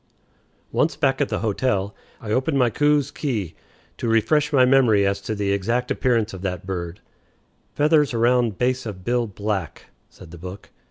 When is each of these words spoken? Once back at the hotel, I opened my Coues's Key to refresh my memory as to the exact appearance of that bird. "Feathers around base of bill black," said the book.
Once 0.71 0.95
back 0.95 1.21
at 1.21 1.29
the 1.29 1.41
hotel, 1.41 1.93
I 2.19 2.31
opened 2.31 2.57
my 2.57 2.71
Coues's 2.71 3.11
Key 3.11 3.53
to 3.97 4.07
refresh 4.07 4.51
my 4.51 4.65
memory 4.65 5.05
as 5.05 5.21
to 5.21 5.35
the 5.35 5.51
exact 5.51 5.91
appearance 5.91 6.33
of 6.33 6.41
that 6.41 6.65
bird. 6.65 7.01
"Feathers 7.75 8.11
around 8.11 8.57
base 8.57 8.87
of 8.87 9.05
bill 9.05 9.27
black," 9.27 9.91
said 10.09 10.31
the 10.31 10.39
book. 10.39 10.71